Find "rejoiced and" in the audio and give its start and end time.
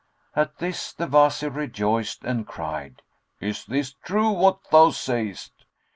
1.51-2.47